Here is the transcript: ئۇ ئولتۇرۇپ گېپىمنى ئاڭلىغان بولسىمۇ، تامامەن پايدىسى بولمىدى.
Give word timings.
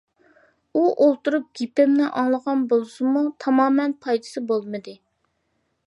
ئۇ 0.79 0.85
ئولتۇرۇپ 1.03 1.45
گېپىمنى 1.59 2.07
ئاڭلىغان 2.21 2.65
بولسىمۇ، 2.73 3.23
تامامەن 3.45 3.95
پايدىسى 4.07 4.45
بولمىدى. 4.55 4.99